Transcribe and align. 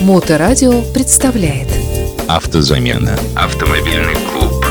Моторадио 0.00 0.82
представляет 0.94 1.66
Автозамена. 2.28 3.18
Автомобильный 3.34 4.14
клуб. 4.32 4.64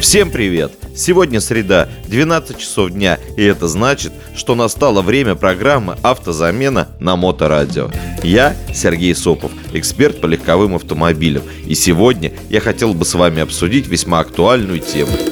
Всем 0.00 0.30
привет! 0.30 0.72
Сегодня 0.94 1.40
среда, 1.40 1.88
12 2.06 2.56
часов 2.58 2.90
дня, 2.90 3.18
и 3.36 3.42
это 3.42 3.66
значит, 3.66 4.12
что 4.36 4.54
настало 4.54 5.02
время 5.02 5.34
программы 5.34 5.96
«Автозамена» 6.02 6.88
на 7.00 7.16
Моторадио. 7.16 7.90
Я 8.22 8.54
Сергей 8.72 9.14
Сопов, 9.14 9.50
эксперт 9.72 10.20
по 10.20 10.26
легковым 10.26 10.76
автомобилям, 10.76 11.42
и 11.66 11.74
сегодня 11.74 12.32
я 12.48 12.60
хотел 12.60 12.94
бы 12.94 13.04
с 13.04 13.14
вами 13.14 13.42
обсудить 13.42 13.88
весьма 13.88 14.20
актуальную 14.20 14.78
тему– 14.78 15.12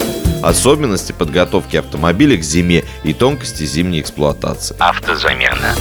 особенности 0.45 1.13
подготовки 1.13 1.77
автомобиля 1.77 2.37
к 2.37 2.43
зиме 2.43 2.85
и 3.03 3.13
тонкости 3.13 3.65
зимней 3.65 4.01
эксплуатации. 4.01 4.77
Автозамена. 4.79 5.75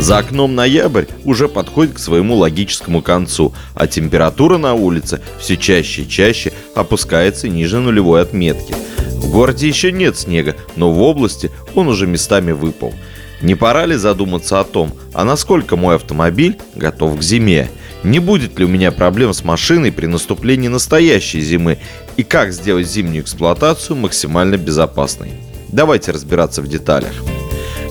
За 0.00 0.16
окном 0.16 0.54
ноябрь 0.54 1.04
уже 1.26 1.46
подходит 1.46 1.96
к 1.96 1.98
своему 1.98 2.36
логическому 2.36 3.02
концу, 3.02 3.52
а 3.74 3.86
температура 3.86 4.56
на 4.56 4.72
улице 4.72 5.20
все 5.38 5.58
чаще 5.58 6.02
и 6.02 6.08
чаще 6.08 6.54
опускается 6.74 7.48
ниже 7.48 7.80
нулевой 7.80 8.22
отметки. 8.22 8.74
В 9.16 9.30
городе 9.30 9.68
еще 9.68 9.92
нет 9.92 10.16
снега, 10.16 10.56
но 10.74 10.90
в 10.90 11.02
области 11.02 11.50
он 11.74 11.88
уже 11.88 12.06
местами 12.06 12.52
выпал. 12.52 12.94
Не 13.42 13.54
пора 13.54 13.84
ли 13.84 13.94
задуматься 13.94 14.58
о 14.58 14.64
том, 14.64 14.94
а 15.12 15.24
насколько 15.24 15.76
мой 15.76 15.96
автомобиль 15.96 16.56
готов 16.74 17.18
к 17.18 17.22
зиме? 17.22 17.68
Не 18.02 18.20
будет 18.20 18.58
ли 18.58 18.64
у 18.64 18.68
меня 18.68 18.92
проблем 18.92 19.34
с 19.34 19.44
машиной 19.44 19.92
при 19.92 20.06
наступлении 20.06 20.68
настоящей 20.68 21.42
зимы? 21.42 21.76
И 22.16 22.22
как 22.22 22.54
сделать 22.54 22.88
зимнюю 22.88 23.22
эксплуатацию 23.22 23.96
максимально 23.96 24.56
безопасной? 24.56 25.32
Давайте 25.68 26.10
разбираться 26.10 26.62
в 26.62 26.68
деталях. 26.68 27.12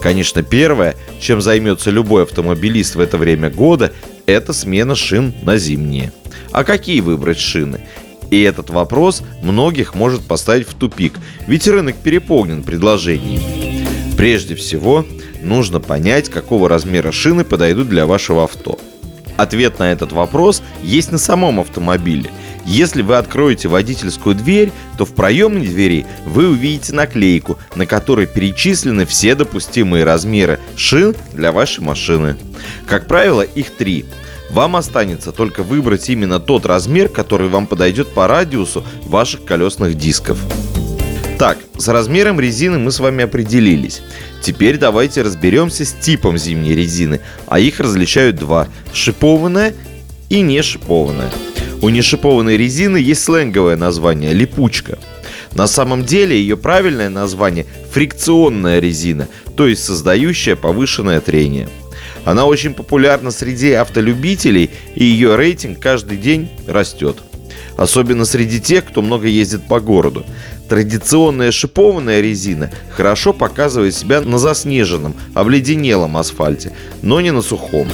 Конечно, 0.02 0.44
первое, 0.44 0.96
чем 1.20 1.42
займется 1.42 1.92
любой 1.92 2.24
автомобилист 2.24 2.96
в 2.96 3.00
это 3.00 3.18
время 3.18 3.50
года, 3.50 3.92
это 4.26 4.54
смена 4.54 4.96
шин 4.96 5.34
на 5.42 5.58
зимние. 5.58 6.12
А 6.52 6.64
какие 6.64 7.02
выбрать 7.02 7.40
шины? 7.40 7.82
И 8.32 8.42
этот 8.42 8.70
вопрос 8.70 9.24
многих 9.42 9.96
может 9.96 10.22
поставить 10.22 10.68
в 10.68 10.76
тупик, 10.76 11.14
ведь 11.48 11.68
рынок 11.68 11.96
переполнен 11.98 12.64
предложениями. 12.64 13.86
Прежде 14.16 14.56
всего, 14.56 15.06
нужно 15.42 15.80
понять, 15.80 16.30
какого 16.30 16.70
размера 16.70 17.12
шины 17.12 17.44
подойдут 17.44 17.90
для 17.90 18.06
вашего 18.06 18.44
авто. 18.44 18.80
Ответ 19.40 19.80
на 19.80 19.92
этот 19.92 20.12
вопрос 20.12 20.62
есть 20.84 21.12
на 21.12 21.18
самом 21.18 21.62
автомобиле– 21.62 22.30
если 22.66 23.02
вы 23.02 23.16
откроете 23.16 23.68
водительскую 23.68 24.36
дверь, 24.36 24.72
то 24.98 25.06
в 25.06 25.16
проеме 25.16 25.62
двери 25.62 26.06
вы 26.26 26.50
увидите 26.50 26.94
наклейку, 26.94 27.58
на 27.74 27.88
которой 27.88 28.28
перечислены 28.28 29.08
все 29.08 29.34
допустимые 29.34 30.04
размеры 30.04 30.60
шин 30.76 31.16
для 31.34 31.52
вашей 31.52 31.84
машины. 31.84 32.38
Как 32.86 33.08
правило, 33.08 33.42
их 33.42 33.76
три. 33.76 34.06
Вам 34.52 34.76
останется 34.76 35.32
только 35.32 35.64
выбрать 35.64 36.10
именно 36.10 36.40
тот 36.40 36.68
размер, 36.68 37.10
который 37.10 37.48
вам 37.48 37.66
подойдет 37.66 38.10
по 38.14 38.28
радиусу 38.28 38.84
ваших 39.06 39.46
колесных 39.46 39.96
дисков. 39.96 40.38
Так, 41.40 41.58
с 41.78 41.88
размером 41.88 42.38
резины 42.38 42.80
мы 42.80 42.92
с 42.92 43.00
вами 43.00 43.24
определились. 43.24 44.02
Теперь 44.42 44.78
давайте 44.78 45.22
разберемся 45.22 45.86
с 45.86 45.94
типом 45.94 46.38
зимней 46.38 46.76
резины, 46.76 47.22
а 47.48 47.62
их 47.62 47.80
различают 47.80 48.36
два– 48.36 48.68
шипованная 48.94 49.74
и 50.28 50.42
не 50.42 50.62
шипованная. 50.62 51.32
У 51.82 51.88
нешипованной 51.88 52.58
резины 52.58 52.98
есть 52.98 53.24
сленговое 53.24 53.78
название– 53.78 54.34
липучка. 54.34 55.00
На 55.54 55.66
самом 55.66 56.04
деле 56.04 56.38
ее 56.38 56.58
правильное 56.58 57.10
название– 57.10 57.66
фрикционная 57.94 58.82
резина, 58.82 59.30
то 59.56 59.66
есть 59.66 59.86
создающая 59.86 60.58
повышенное 60.58 61.22
трение. 61.22 61.70
Она 62.26 62.48
очень 62.48 62.74
популярна 62.74 63.32
среди 63.32 63.72
автолюбителей, 63.72 64.72
и 64.94 65.06
ее 65.06 65.38
рейтинг 65.38 65.80
каждый 65.80 66.18
день 66.18 66.50
растет. 66.68 67.16
Особенно 67.80 68.26
среди 68.26 68.60
тех, 68.60 68.84
кто 68.84 69.02
много 69.02 69.28
ездит 69.28 69.66
по 69.66 69.80
городу. 69.80 70.26
Традиционная 70.68 71.54
шипованная 71.54 72.20
резина 72.20 72.70
хорошо 72.92 73.32
показывает 73.32 73.96
себя 73.96 74.20
на 74.20 74.38
заснеженном, 74.38 75.16
обледенелом 75.34 76.18
асфальте, 76.18 76.74
но 77.02 77.22
не 77.22 77.32
на 77.32 77.42
сухом. 77.42 77.88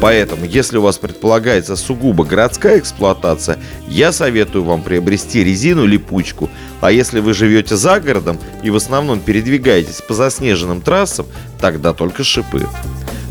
Поэтому, 0.00 0.46
если 0.46 0.78
у 0.78 0.82
вас 0.82 0.96
предполагается 0.96 1.76
сугубо 1.76 2.24
городская 2.24 2.78
эксплуатация, 2.78 3.58
я 3.88 4.10
советую 4.10 4.64
вам 4.64 4.82
приобрести 4.82 5.44
резину-липучку. 5.44 6.48
А 6.80 6.90
если 6.90 7.20
вы 7.20 7.34
живете 7.34 7.76
за 7.76 8.00
городом 8.00 8.38
и 8.62 8.70
в 8.70 8.76
основном 8.76 9.20
передвигаетесь 9.20 10.00
по 10.00 10.14
заснеженным 10.14 10.80
трассам, 10.80 11.26
тогда 11.60 11.92
только 11.92 12.24
шипы. 12.24 12.66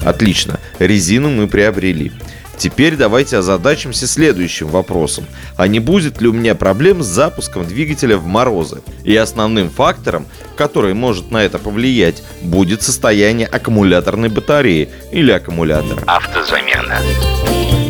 Отлично, 0.06 0.59
резину 0.77 1.31
мы 1.31 1.47
приобрели. 1.47 2.11
Теперь 2.59 2.97
давайте 2.97 3.37
озадачимся 3.37 4.05
следующим 4.05 4.67
вопросом. 4.67 5.25
А 5.55 5.65
не 5.69 5.79
будет 5.79 6.21
ли 6.21 6.27
у 6.27 6.33
меня 6.33 6.55
проблем 6.55 7.01
с 7.01 7.05
запуском 7.05 7.65
двигателя 7.65 8.17
в 8.17 8.25
морозы? 8.25 8.81
И 9.05 9.15
основным 9.15 9.69
фактором, 9.69 10.25
который 10.57 10.93
может 10.93 11.31
на 11.31 11.37
это 11.37 11.57
повлиять, 11.57 12.21
будет 12.41 12.81
состояние 12.81 13.47
аккумуляторной 13.47 14.27
батареи 14.27 14.89
или 15.13 15.31
аккумулятора. 15.31 16.03
Автозамена. 16.05 16.99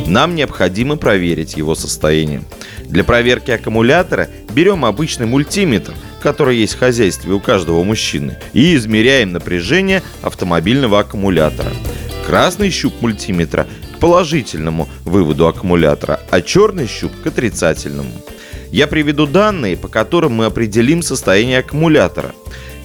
Нам 0.06 0.36
необходимо 0.36 0.98
проверить 0.98 1.58
его 1.58 1.74
состояние. 1.74 2.44
Для 2.82 3.04
проверки 3.04 3.50
аккумулятора 3.50 4.28
берем 4.54 4.86
обычный 4.86 5.26
мультиметр, 5.26 5.94
который 6.22 6.58
есть 6.58 6.76
в 6.76 6.80
хозяйстве 6.80 7.34
у 7.34 7.40
каждого 7.40 7.84
мужчины, 7.84 8.38
и 8.54 8.76
измеряем 8.76 9.32
напряжение 9.32 10.04
автомобильного 10.22 11.00
аккумулятора. 11.00 11.72
Красный 12.28 12.70
щуп 12.70 13.02
мультиметра 13.02 13.66
положительному 14.00 14.88
выводу 15.06 15.48
аккумулятора, 15.48 16.20
а 16.30 16.42
черный 16.42 16.88
щуп 16.88 17.12
к 17.24 17.28
отрицательному. 17.28 18.12
Я 18.72 18.88
приведу 18.88 19.26
данные, 19.26 19.78
по 19.78 19.88
которым 19.88 20.34
мы 20.34 20.46
определим 20.46 21.02
состояние 21.02 21.60
аккумулятора. 21.60 22.34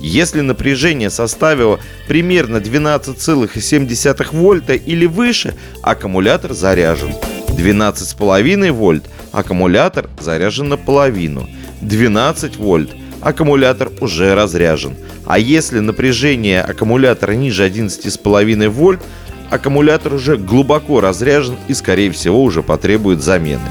Если 0.01 0.41
напряжение 0.41 1.11
составило 1.11 1.79
примерно 2.09 2.59
12,7 2.59 4.29
вольта 4.33 4.75
или 4.75 5.07
выше, 5.07 5.55
аккумулятор 5.83 6.53
заряжен. 6.53 7.15
12,5 7.49 8.73
вольт 8.73 9.05
аккумулятор 9.33 10.11
заряжен 10.21 10.69
наполовину. 10.69 11.49
12 11.81 12.57
вольт 12.57 12.91
аккумулятор 13.21 13.91
уже 14.01 14.35
разряжен. 14.35 14.95
А 15.27 15.39
если 15.39 15.79
напряжение 15.79 16.61
аккумулятора 16.61 17.33
ниже 17.33 17.67
11,5 17.67 18.69
вольт, 18.69 19.01
аккумулятор 19.55 20.15
уже 20.15 20.37
глубоко 20.37 21.01
разряжен 21.01 21.57
и, 21.69 21.75
скорее 21.75 22.11
всего, 22.11 22.43
уже 22.43 22.63
потребует 22.63 23.23
замены. 23.23 23.63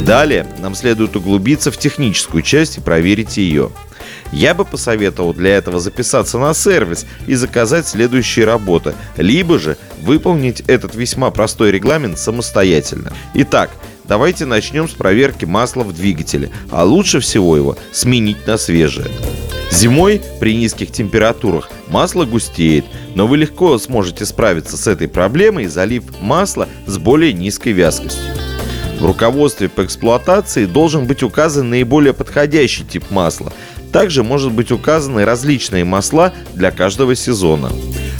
Далее 0.00 0.46
нам 0.60 0.74
следует 0.74 1.16
углубиться 1.16 1.70
в 1.70 1.78
техническую 1.78 2.42
часть 2.42 2.78
и 2.78 2.80
проверить 2.80 3.36
ее. 3.36 3.70
Я 4.30 4.54
бы 4.54 4.64
посоветовал 4.64 5.32
для 5.32 5.56
этого 5.56 5.80
записаться 5.80 6.38
на 6.38 6.52
сервис 6.52 7.06
и 7.26 7.34
заказать 7.34 7.86
следующие 7.86 8.44
работы, 8.44 8.94
либо 9.16 9.58
же 9.58 9.78
выполнить 10.02 10.60
этот 10.66 10.94
весьма 10.94 11.30
простой 11.30 11.70
регламент 11.70 12.18
самостоятельно. 12.18 13.12
Итак, 13.34 13.70
давайте 14.04 14.44
начнем 14.44 14.88
с 14.88 14.92
проверки 14.92 15.46
масла 15.46 15.82
в 15.82 15.94
двигателе, 15.94 16.50
а 16.70 16.84
лучше 16.84 17.20
всего 17.20 17.56
его 17.56 17.76
сменить 17.92 18.46
на 18.46 18.58
свежее. 18.58 19.08
Зимой 19.70 20.20
при 20.40 20.56
низких 20.56 20.90
температурах 20.90 21.70
масло 21.88 22.24
густеет, 22.24 22.84
но 23.14 23.26
вы 23.26 23.36
легко 23.36 23.78
сможете 23.78 24.24
справиться 24.24 24.76
с 24.76 24.86
этой 24.86 25.08
проблемой, 25.08 25.66
залив 25.66 26.04
масло 26.20 26.68
с 26.86 26.98
более 26.98 27.32
низкой 27.32 27.72
вязкостью. 27.72 28.34
В 28.98 29.06
руководстве 29.06 29.68
по 29.68 29.84
эксплуатации 29.84 30.64
должен 30.64 31.06
быть 31.06 31.22
указан 31.22 31.70
наиболее 31.70 32.12
подходящий 32.12 32.84
тип 32.84 33.10
масла. 33.10 33.52
Также 33.92 34.24
может 34.24 34.52
быть 34.52 34.72
указаны 34.72 35.24
различные 35.24 35.84
масла 35.84 36.32
для 36.54 36.70
каждого 36.70 37.14
сезона. 37.14 37.70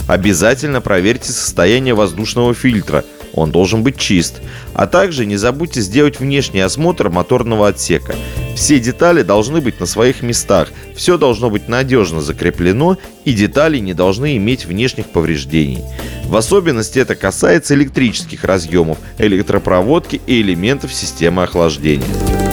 Обязательно 0.07 0.81
проверьте 0.81 1.31
состояние 1.31 1.93
воздушного 1.93 2.53
фильтра– 2.53 3.03
он 3.39 3.51
должен 3.51 3.83
быть 3.83 3.97
чист. 3.97 4.41
А 4.73 4.87
также 4.87 5.25
не 5.25 5.37
забудьте 5.37 5.81
сделать 5.81 6.19
внешний 6.19 6.59
осмотр 6.59 7.09
моторного 7.09 7.67
отсека. 7.67 8.15
Все 8.55 8.79
детали 8.79 9.21
должны 9.21 9.61
быть 9.61 9.79
на 9.79 9.85
своих 9.85 10.21
местах, 10.21 10.69
все 10.95 11.17
должно 11.17 11.49
быть 11.49 11.67
надежно 11.69 12.21
закреплено 12.21 12.97
и 13.23 13.33
детали 13.33 13.77
не 13.79 13.93
должны 13.93 14.37
иметь 14.37 14.65
внешних 14.65 15.07
повреждений. 15.09 15.83
В 16.25 16.35
особенности 16.35 16.99
это 16.99 17.15
касается 17.15 17.73
электрических 17.73 18.43
разъемов, 18.43 18.97
электропроводки 19.17 20.21
и 20.27 20.41
элементов 20.41 20.93
системы 20.93 21.43
охлаждения. 21.43 22.48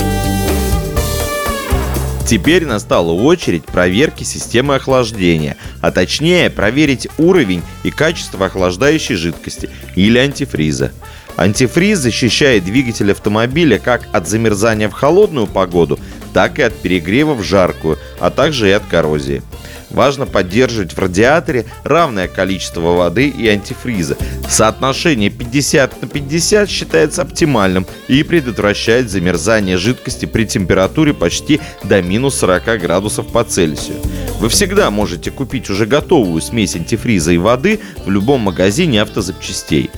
Теперь 2.27 2.67
настала 2.67 3.13
очередь 3.13 3.65
проверки 3.65 4.25
системы 4.25 4.75
охлаждения, 4.75 5.57
а 5.81 5.93
точнее 5.93 6.51
проверить 6.51 7.07
уровень 7.19 7.63
и 7.85 7.93
качество 7.93 8.47
охлаждающей 8.47 9.15
жидкости 9.15 9.71
или 9.95 10.19
антифриза. 10.19 10.91
Антифриз 11.37 12.01
защищает 12.01 12.65
двигатель 12.65 13.13
автомобиля 13.13 13.79
как 13.79 14.09
от 14.13 14.27
замерзания 14.27 14.89
в 14.89 14.93
холодную 14.93 15.47
погоду, 15.47 16.01
так 16.35 16.59
и 16.59 16.63
от 16.63 16.75
перегрева 16.75 17.35
в 17.35 17.45
жаркую, 17.45 17.97
а 18.19 18.31
также 18.31 18.71
и 18.71 18.73
от 18.73 18.85
коррозии. 18.87 19.43
Важно 19.91 20.27
поддерживать 20.27 20.93
в 20.93 20.99
радиаторе 20.99 21.67
равное 21.85 22.29
количество 22.29 22.81
воды 22.81 23.29
и 23.29 23.49
антифриза. 23.49 24.17
Соотношение 24.49 25.31
50 25.31 26.03
на 26.03 26.09
50 26.09 26.69
считается 26.69 27.23
оптимальным 27.23 27.87
и 28.09 28.23
предотвращает 28.23 29.11
замерзание 29.11 29.77
жидкости 29.77 30.27
при 30.27 30.45
температуре 30.45 31.15
почти 31.15 31.61
до 31.85 32.03
минус 32.03 32.37
40 32.37 32.81
градусов 32.81 33.27
по 33.29 33.45
Цельсию. 33.45 33.97
Вы 34.39 34.49
всегда 34.49 34.91
можете 34.91 35.31
купить 35.31 35.71
уже 35.71 35.87
готовую 35.87 36.43
смесь 36.43 36.77
антифриза 36.77 37.33
и 37.33 37.39
воды 37.39 37.81
в 38.05 38.11
любом 38.11 38.43
магазине 38.43 39.01
автозапчастей. 39.01 39.91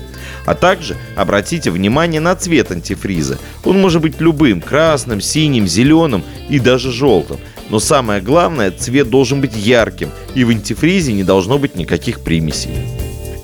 А 0.46 0.54
также 0.54 0.96
обратите 1.16 1.70
внимание 1.70 2.20
на 2.20 2.34
цвет 2.34 2.70
антифриза. 2.70 3.38
Он 3.64 3.80
может 3.80 4.00
быть 4.00 4.20
любым– 4.20 4.60
красным, 4.62 5.20
синим, 5.20 5.66
зеленым 5.66 6.24
и 6.48 6.58
даже 6.58 6.90
желтым. 6.90 7.38
Но 7.68 7.80
самое 7.80 8.22
главное, 8.22 8.70
цвет 8.70 9.10
должен 9.10 9.42
быть 9.42 9.54
ярким, 9.58 10.10
и 10.34 10.44
в 10.44 10.50
антифризе 10.50 11.12
не 11.12 11.24
должно 11.24 11.58
быть 11.58 11.76
никаких 11.76 12.20
примесей. 12.20 12.70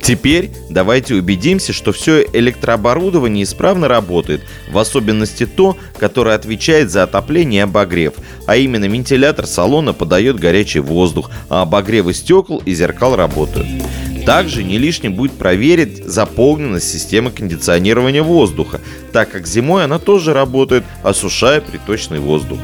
Теперь 0.04 0.50
давайте 0.68 1.14
убедимся, 1.14 1.72
что 1.72 1.90
все 1.92 2.26
электрооборудование 2.30 3.44
исправно 3.44 3.88
работает, 3.88 4.42
в 4.70 4.76
особенности 4.76 5.46
то, 5.46 5.78
которое 5.98 6.34
отвечает 6.34 6.90
за 6.90 7.04
отопление 7.04 7.60
и 7.60 7.64
обогрев, 7.64 8.12
а 8.46 8.56
именно 8.56 8.84
вентилятор 8.84 9.46
салона 9.46 9.94
подает 9.94 10.38
горячий 10.38 10.80
воздух, 10.80 11.30
а 11.48 11.62
обогревы 11.62 12.12
стекол 12.12 12.62
и 12.66 12.74
зеркал 12.74 13.16
работают. 13.16 13.66
Также 14.26 14.62
не 14.62 14.76
лишним 14.76 15.14
будет 15.14 15.32
проверить 15.32 16.04
заполненность 16.04 16.90
системы 16.90 17.30
кондиционирования 17.30 18.22
воздуха, 18.22 18.82
так 19.10 19.30
как 19.30 19.46
зимой 19.46 19.84
она 19.84 19.98
тоже 19.98 20.34
работает, 20.34 20.84
осушая 21.02 21.62
приточный 21.62 22.20
воздух. 22.20 22.58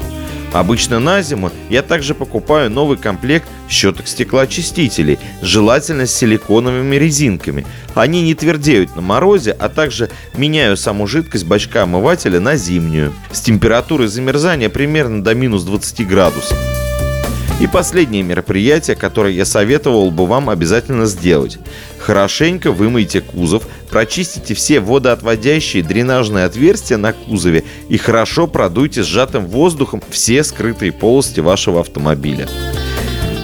Обычно 0.52 0.99
на 0.99 1.23
зиму 1.23 1.52
я 1.69 1.82
также 1.82 2.14
покупаю 2.14 2.70
новый 2.70 2.97
комплект 2.97 3.49
щеток 3.69 4.08
стеклоочистителей, 4.08 5.19
желательно 5.43 6.06
с 6.06 6.14
силиконовыми 6.14 6.97
резинками. 6.97 7.67
Они 7.94 8.23
не 8.23 8.35
твердеют 8.35 8.97
на 8.97 9.02
морозе, 9.02 9.52
а 9.52 9.69
также 9.69 10.11
меняю 10.35 10.76
саму 10.76 11.06
жидкость 11.06 11.47
бачка 11.47 11.85
омывателя 11.85 12.41
на 12.41 12.56
зимнюю. 12.56 13.12
С 13.31 13.41
температурой 13.41 14.08
замерзания 14.08 14.69
примерно 14.69 15.23
до 15.23 15.35
минус 15.35 15.62
20 15.62 16.06
градусов. 16.06 16.58
И 17.58 17.67
последнее 17.67 18.23
мероприятие, 18.23 18.97
которое 18.97 19.32
я 19.32 19.44
советовал 19.44 20.11
бы 20.11 20.26
вам 20.26 20.49
обязательно 20.49 21.06
сделать. 21.06 21.58
Хорошенько 21.99 22.73
вымойте 22.73 23.20
кузов, 23.20 23.67
прочистите 23.91 24.55
все 24.55 24.81
водоотводящие 24.81 25.82
дренажные 25.82 26.44
отверстия 26.44 26.97
на 26.97 27.12
кузове 27.12 27.64
и 27.88 27.99
хорошо 27.99 28.47
продуйте 28.47 29.02
сжатым 29.02 29.47
воздухом 29.47 30.02
все 30.11 30.43
скрытые 30.44 30.93
полости 30.93 31.41
вашего 31.41 31.81
автомобиля. 31.81 32.49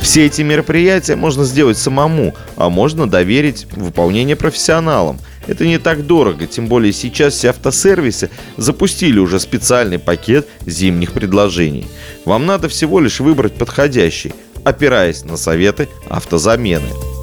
Все 0.01 0.27
эти 0.27 0.41
мероприятия 0.43 1.17
можно 1.17 1.45
сделать 1.45 1.77
самому, 1.77 2.33
а 2.55 2.71
можно 2.71 3.11
доверить 3.11 3.67
выполнение 3.73 4.37
профессионалам. 4.37 5.19
Это 5.47 5.65
не 5.65 5.79
так 5.79 6.07
дорого, 6.07 6.47
тем 6.47 6.67
более 6.67 6.93
сейчас 6.93 7.35
все 7.35 7.51
автосервисы 7.51 8.31
запустили 8.57 9.19
уже 9.19 9.39
специальный 9.41 9.99
пакет 9.99 10.47
зимних 10.67 11.13
предложений. 11.13 11.87
Вам 12.25 12.47
надо 12.47 12.69
всего 12.69 13.01
лишь 13.01 13.21
выбрать 13.21 13.55
подходящий, 13.55 14.35
опираясь 14.65 15.25
на 15.25 15.37
советы 15.37 15.89
автозамены. 16.09 17.16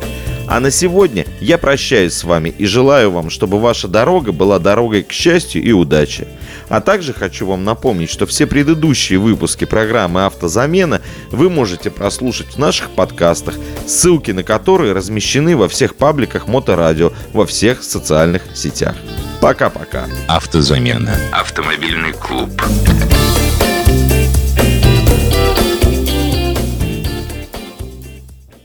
А 0.47 0.59
на 0.59 0.71
сегодня 0.71 1.25
я 1.39 1.57
прощаюсь 1.57 2.13
с 2.13 2.23
вами 2.23 2.53
и 2.57 2.65
желаю 2.65 3.11
вам, 3.11 3.29
чтобы 3.29 3.59
ваша 3.59 3.87
дорога 3.87 4.31
была 4.31 4.59
дорогой 4.59 5.03
к 5.03 5.11
счастью 5.11 5.63
и 5.63 5.71
удаче. 5.71 6.27
А 6.69 6.81
также 6.81 7.13
хочу 7.13 7.45
вам 7.45 7.63
напомнить, 7.63 8.09
что 8.09 8.25
все 8.25 8.45
предыдущие 8.47 9.19
выпуски 9.19 9.65
программы 9.65 10.25
«Автозамена» 10.25 11.01
вы 11.31 11.49
можете 11.49 11.91
прослушать 11.91 12.55
в 12.55 12.57
наших 12.57 12.91
подкастах, 12.91 13.55
ссылки 13.85 14.31
на 14.31 14.43
которые 14.43 14.93
размещены 14.93 15.55
во 15.55 15.67
всех 15.67 15.95
пабликах 15.95 16.47
Моторадио, 16.47 17.11
во 17.31 17.45
всех 17.45 17.83
социальных 17.83 18.43
сетях. 18.53 18.95
Пока-пока. 19.41 20.05
Автозамена. 20.27 21.15
Автомобильный 21.31 22.13
клуб. 22.13 22.49